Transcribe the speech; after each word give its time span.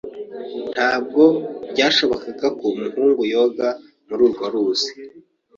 Ntabwo 0.73 1.23
byashobokaga 1.71 2.47
ko 2.59 2.63
umuhungu 2.75 3.21
yoga 3.33 3.67
muri 4.07 4.21
urwo 4.27 4.45
ruzi. 4.53 4.91